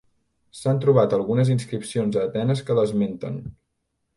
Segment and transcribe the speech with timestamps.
[0.59, 3.39] S'han trobat algunes inscripcions a Atenes que l'esmenten.